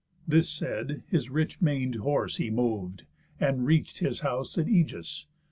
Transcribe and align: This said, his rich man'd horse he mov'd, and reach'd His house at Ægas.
This 0.27 0.49
said, 0.49 1.03
his 1.09 1.29
rich 1.29 1.61
man'd 1.61 1.93
horse 1.97 2.37
he 2.37 2.49
mov'd, 2.49 3.03
and 3.39 3.67
reach'd 3.67 3.99
His 3.99 4.21
house 4.21 4.57
at 4.57 4.65
Ægas. 4.65 5.25